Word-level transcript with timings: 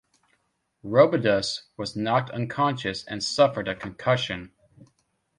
Robidas 0.83 1.61
was 1.77 1.95
knocked 1.95 2.31
unconscious 2.31 3.03
and 3.05 3.23
suffered 3.23 3.67
a 3.67 3.75
concussion. 3.75 4.51